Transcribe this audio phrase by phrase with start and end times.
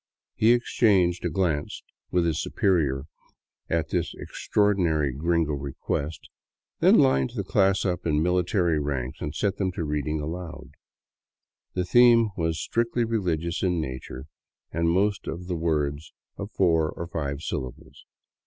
[0.33, 3.03] He exchanged a glance with his superior
[3.69, 6.27] at this extraordinary gringo re quest,
[6.79, 10.71] then lined the class up in military ranks and set them to reading aloud.
[11.75, 14.25] The theme was strictly religious in nature
[14.71, 18.03] and most of the words of four or five syllables.